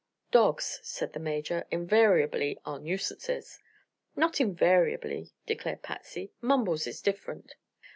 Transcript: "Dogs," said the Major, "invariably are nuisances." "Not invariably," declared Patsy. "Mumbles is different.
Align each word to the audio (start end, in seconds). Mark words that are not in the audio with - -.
"Dogs," 0.31 0.79
said 0.81 1.13
the 1.13 1.19
Major, 1.19 1.67
"invariably 1.69 2.59
are 2.65 2.79
nuisances." 2.79 3.59
"Not 4.15 4.41
invariably," 4.41 5.29
declared 5.45 5.83
Patsy. 5.83 6.31
"Mumbles 6.41 6.87
is 6.87 7.03
different. 7.03 7.53